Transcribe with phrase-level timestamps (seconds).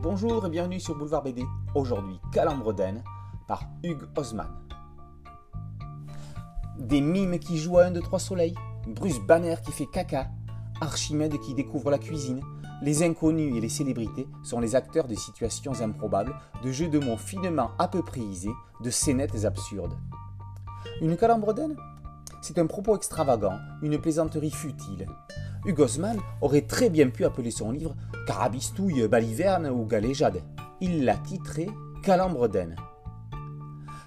[0.00, 1.44] Bonjour et bienvenue sur Boulevard BD.
[1.74, 2.72] Aujourd'hui, Calambre
[3.48, 4.46] par Hugues Osman.
[6.78, 8.54] Des mimes qui jouent à un de trois soleils,
[8.86, 10.28] Bruce Banner qui fait caca,
[10.80, 12.40] Archimède qui découvre la cuisine.
[12.80, 17.16] Les inconnus et les célébrités sont les acteurs de situations improbables, de jeux de mots
[17.16, 19.98] finement à peu près isés, de scénettes absurdes.
[21.00, 21.52] Une calambre
[22.40, 25.08] C'est un propos extravagant, une plaisanterie futile.
[25.76, 27.94] Osman aurait très bien pu appeler son livre
[28.26, 30.42] Carabistouille, Baliverne ou Galéjade.
[30.80, 31.68] Il l'a titré
[32.02, 32.48] Calambre.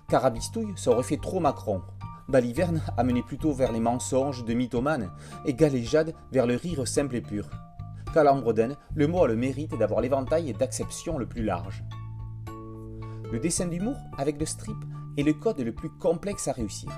[0.07, 1.81] Carabistouille, ça fait trop Macron.
[2.27, 5.11] Baliverne amenait plutôt vers les mensonges de mythomane
[5.45, 7.49] et Galéjade vers le rire simple et pur.
[8.13, 8.53] Calambre
[8.95, 11.83] le mot a le mérite d'avoir l'éventail d'acception le plus large.
[13.31, 14.77] Le dessin d'humour avec le strip
[15.17, 16.89] est le code le plus complexe à réussir.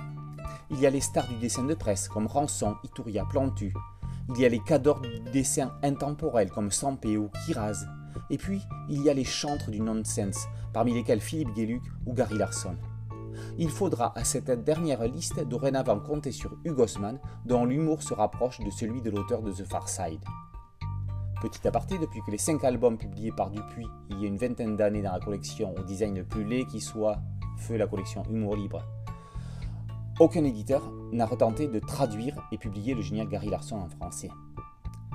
[0.71, 3.73] Il y a les stars du dessin de presse comme Ranson, Itouria, Plantu,
[4.29, 7.85] il y a les cadors du dessin intemporel comme Sampé ou Kiraz.
[8.29, 12.37] Et puis, il y a les chantres du nonsense, parmi lesquels Philippe Gueluc ou Gary
[12.37, 12.75] Larson.
[13.57, 18.59] Il faudra à cette dernière liste dorénavant compter sur Hugo Osman, dont l'humour se rapproche
[18.59, 20.23] de celui de l'auteur de The Far Side.
[21.41, 24.77] Petit aparté, depuis que les cinq albums publiés par Dupuis il y a une vingtaine
[24.77, 27.17] d'années dans la collection au design le plus laid qui soit,
[27.57, 28.81] feu la collection Humour Libre,
[30.19, 34.29] aucun éditeur n'a retenté de traduire et publier le génial Gary Larson en français.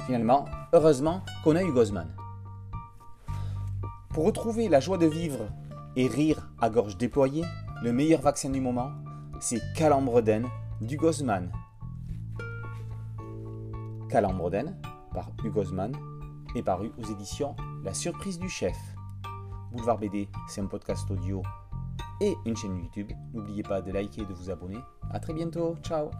[0.07, 2.09] Finalement, heureusement qu'on a eu Gozman.
[4.11, 5.49] Pour retrouver la joie de vivre
[5.97, 7.45] et rire à gorge déployée,
[7.83, 8.91] le meilleur vaccin du moment,
[9.41, 10.23] c'est Calambre
[10.81, 11.53] du Gozman.
[14.09, 14.51] Calambre
[15.13, 15.63] par Hugo
[16.57, 17.55] est paru aux éditions
[17.85, 18.77] La Surprise du Chef.
[19.71, 21.43] Boulevard BD, c'est un podcast audio
[22.20, 23.11] et une chaîne YouTube.
[23.33, 24.78] N'oubliez pas de liker et de vous abonner.
[25.11, 25.77] A très bientôt.
[25.83, 26.11] Ciao